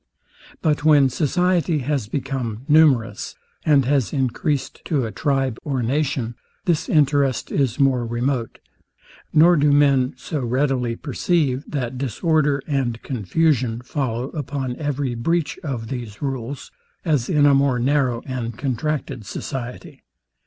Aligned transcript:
But 0.63 0.83
when 0.83 1.09
society 1.09 1.77
has 1.85 2.07
become 2.07 2.65
numerous, 2.67 3.35
and 3.63 3.85
has 3.85 4.11
encreased 4.11 4.83
to 4.85 5.05
a 5.05 5.11
tribe 5.11 5.59
or 5.63 5.83
nation, 5.83 6.33
this 6.65 6.89
interest 6.89 7.51
is 7.51 7.79
more 7.79 8.03
remote; 8.03 8.57
nor 9.31 9.55
do 9.55 9.71
men 9.71 10.15
so 10.17 10.39
readily 10.39 10.95
perceive, 10.95 11.63
that 11.67 11.99
disorder 11.99 12.63
and 12.65 12.99
confusion 13.03 13.81
follow 13.81 14.29
upon 14.31 14.75
every 14.77 15.13
breach 15.13 15.59
of 15.63 15.89
these 15.89 16.19
rules, 16.19 16.71
as 17.05 17.29
in 17.29 17.45
a 17.45 17.53
more 17.53 17.77
narrow 17.77 18.23
and 18.25 18.57
contracted 18.57 19.23
society. 19.23 20.01